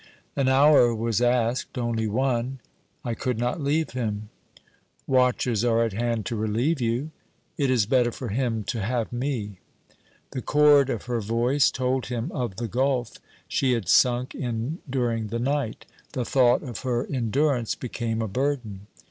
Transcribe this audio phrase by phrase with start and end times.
[0.35, 2.57] 'An hour was asked, only one.'
[3.05, 4.29] 'I could not leave him.'
[5.05, 7.11] 'Watchers are at hand to relieve you'
[7.55, 9.59] 'It is better for him to have me.'
[10.31, 13.17] The chord of her voice told him of the gulf
[13.47, 15.85] she had sunk in during the night.
[16.13, 18.87] The thought of her endurance became a burden.